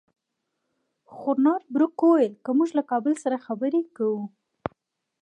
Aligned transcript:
خو 1.13 1.29
نارت 1.43 1.65
بروک 1.73 1.95
وویل 2.03 2.33
که 2.43 2.49
موږ 2.57 2.69
له 2.77 2.83
کابل 2.91 3.13
سره 3.23 3.43
خبرې 3.45 3.81
کوو. 3.95 4.21